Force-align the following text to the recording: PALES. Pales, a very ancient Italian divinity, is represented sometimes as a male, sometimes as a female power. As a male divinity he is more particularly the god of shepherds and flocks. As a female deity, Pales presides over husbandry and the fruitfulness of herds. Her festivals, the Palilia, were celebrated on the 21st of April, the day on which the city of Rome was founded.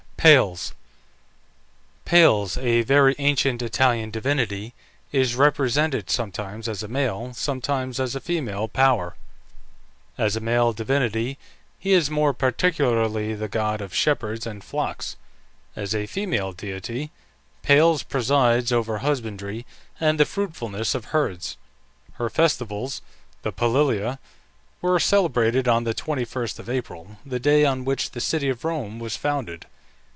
PALES. 0.23 0.75
Pales, 2.05 2.55
a 2.55 2.83
very 2.83 3.15
ancient 3.17 3.63
Italian 3.63 4.11
divinity, 4.11 4.75
is 5.11 5.35
represented 5.35 6.11
sometimes 6.11 6.69
as 6.69 6.83
a 6.83 6.87
male, 6.87 7.33
sometimes 7.33 7.99
as 7.99 8.15
a 8.15 8.21
female 8.21 8.67
power. 8.67 9.15
As 10.19 10.35
a 10.35 10.39
male 10.39 10.73
divinity 10.73 11.39
he 11.79 11.93
is 11.93 12.11
more 12.11 12.33
particularly 12.35 13.33
the 13.33 13.47
god 13.47 13.81
of 13.81 13.95
shepherds 13.95 14.45
and 14.45 14.63
flocks. 14.63 15.15
As 15.75 15.95
a 15.95 16.05
female 16.05 16.53
deity, 16.53 17.09
Pales 17.63 18.03
presides 18.03 18.71
over 18.71 18.99
husbandry 18.99 19.65
and 19.99 20.19
the 20.19 20.25
fruitfulness 20.25 20.93
of 20.93 21.05
herds. 21.05 21.57
Her 22.13 22.29
festivals, 22.29 23.01
the 23.41 23.51
Palilia, 23.51 24.19
were 24.83 24.99
celebrated 24.99 25.67
on 25.67 25.83
the 25.83 25.95
21st 25.95 26.59
of 26.59 26.69
April, 26.69 27.17
the 27.25 27.39
day 27.39 27.65
on 27.65 27.85
which 27.85 28.11
the 28.11 28.21
city 28.21 28.49
of 28.49 28.63
Rome 28.63 28.99
was 28.99 29.17
founded. 29.17 29.65